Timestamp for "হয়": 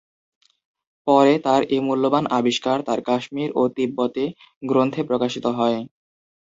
5.57-5.79